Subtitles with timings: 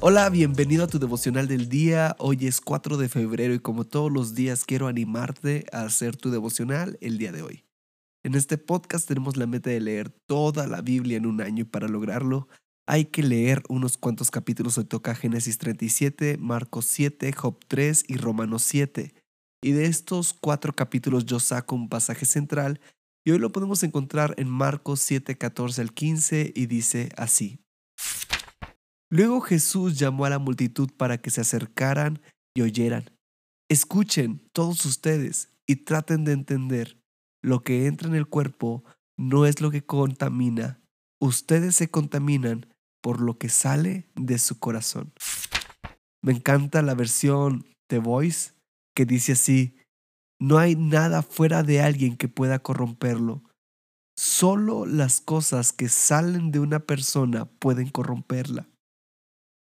[0.00, 2.14] Hola, bienvenido a tu devocional del día.
[2.20, 6.30] Hoy es 4 de febrero y como todos los días quiero animarte a hacer tu
[6.30, 7.64] devocional el día de hoy.
[8.22, 11.64] En este podcast tenemos la meta de leer toda la Biblia en un año y
[11.64, 12.46] para lograrlo
[12.86, 14.78] hay que leer unos cuantos capítulos.
[14.78, 19.12] Hoy toca Génesis 37, Marcos 7, Job 3 y Romanos 7.
[19.64, 22.80] Y de estos cuatro capítulos yo saco un pasaje central
[23.26, 27.58] y hoy lo podemos encontrar en Marcos 7, 14 al 15 y dice así.
[29.10, 32.20] Luego Jesús llamó a la multitud para que se acercaran
[32.54, 33.10] y oyeran.
[33.70, 36.98] Escuchen todos ustedes y traten de entender.
[37.42, 38.84] Lo que entra en el cuerpo
[39.16, 40.80] no es lo que contamina.
[41.20, 42.66] Ustedes se contaminan
[43.02, 45.12] por lo que sale de su corazón.
[46.22, 48.52] Me encanta la versión The Voice
[48.94, 49.76] que dice así,
[50.40, 53.42] no hay nada fuera de alguien que pueda corromperlo.
[54.16, 58.68] Solo las cosas que salen de una persona pueden corromperla.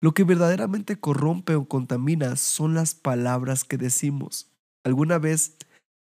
[0.02, 4.52] Lo que verdaderamente corrompe o contamina son las palabras que decimos.
[4.84, 5.58] ¿Alguna vez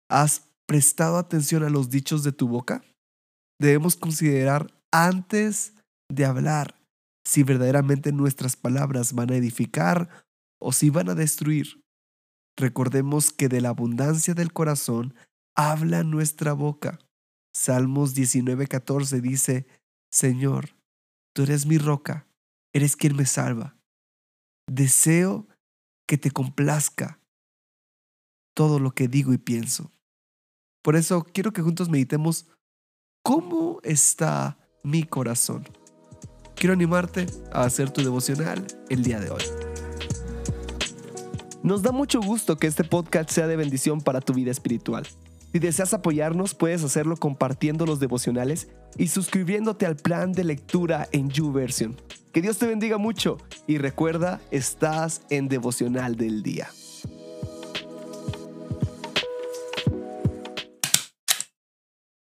[0.09, 2.83] has prestado atención a los dichos de tu boca?
[3.61, 5.75] Debemos considerar antes
[6.11, 6.81] de hablar
[7.25, 10.09] si verdaderamente nuestras palabras van a edificar
[10.59, 11.83] o si van a destruir.
[12.57, 15.15] Recordemos que de la abundancia del corazón
[15.55, 16.99] habla nuestra boca.
[17.55, 19.67] Salmos 19:14 dice,
[20.11, 20.77] Señor,
[21.35, 22.27] tú eres mi roca,
[22.73, 23.77] eres quien me salva.
[24.75, 25.47] Deseo
[26.07, 27.21] que te complazca
[28.55, 29.93] todo lo que digo y pienso.
[30.81, 32.47] Por eso quiero que juntos meditemos
[33.23, 35.69] cómo está mi corazón.
[36.55, 39.43] Quiero animarte a hacer tu devocional el día de hoy.
[41.63, 45.07] Nos da mucho gusto que este podcast sea de bendición para tu vida espiritual.
[45.53, 51.29] Si deseas apoyarnos, puedes hacerlo compartiendo los devocionales y suscribiéndote al plan de lectura en
[51.29, 52.01] YouVersion.
[52.33, 56.69] Que Dios te bendiga mucho y recuerda, estás en devocional del día.